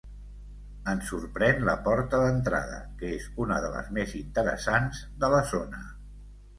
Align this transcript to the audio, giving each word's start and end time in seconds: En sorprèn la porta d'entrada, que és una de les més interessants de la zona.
En 0.93 1.03
sorprèn 1.09 1.61
la 1.67 1.75
porta 1.89 2.23
d'entrada, 2.23 2.81
que 3.03 3.13
és 3.21 3.29
una 3.47 3.61
de 3.69 3.73
les 3.77 3.95
més 4.01 4.19
interessants 4.25 5.07
de 5.25 5.35
la 5.39 5.49
zona. 5.57 5.89